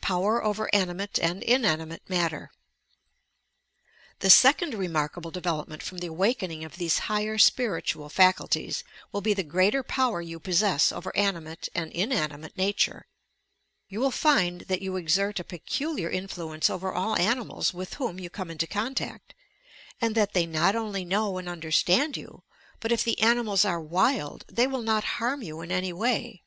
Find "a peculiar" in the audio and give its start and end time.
15.38-16.10